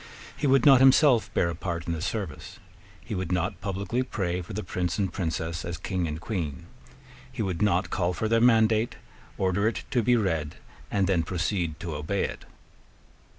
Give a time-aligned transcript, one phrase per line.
[0.35, 2.57] He would not himself bear a part in the service.
[3.01, 6.65] He would not publicly pray for the Prince and Princess as King and Queen.
[7.31, 8.95] He would not call for their mandate,
[9.37, 10.55] order it to be read,
[10.89, 12.45] and then proceed to obey it.